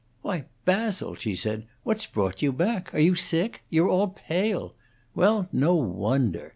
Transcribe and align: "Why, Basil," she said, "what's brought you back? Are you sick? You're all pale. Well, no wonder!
"Why, 0.23 0.45
Basil," 0.65 1.13
she 1.13 1.35
said, 1.35 1.67
"what's 1.83 2.07
brought 2.07 2.41
you 2.41 2.51
back? 2.51 2.91
Are 2.91 2.99
you 2.99 3.13
sick? 3.13 3.61
You're 3.69 3.87
all 3.89 4.07
pale. 4.07 4.73
Well, 5.13 5.47
no 5.51 5.75
wonder! 5.75 6.49